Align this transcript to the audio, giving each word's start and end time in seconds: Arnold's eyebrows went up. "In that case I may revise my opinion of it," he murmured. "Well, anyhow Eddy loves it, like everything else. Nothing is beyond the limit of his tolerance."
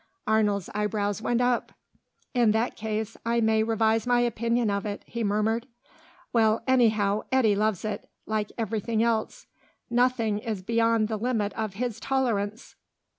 Arnold's 0.25 0.67
eyebrows 0.73 1.21
went 1.21 1.41
up. 1.41 1.73
"In 2.33 2.49
that 2.53 2.75
case 2.75 3.17
I 3.23 3.39
may 3.39 3.61
revise 3.61 4.07
my 4.07 4.21
opinion 4.21 4.71
of 4.71 4.83
it," 4.83 5.03
he 5.05 5.23
murmured. 5.23 5.67
"Well, 6.33 6.63
anyhow 6.67 7.25
Eddy 7.31 7.55
loves 7.55 7.85
it, 7.85 8.09
like 8.25 8.51
everything 8.57 9.03
else. 9.03 9.45
Nothing 9.91 10.39
is 10.39 10.63
beyond 10.63 11.07
the 11.07 11.17
limit 11.17 11.53
of 11.53 11.75
his 11.75 11.99
tolerance." 11.99 12.75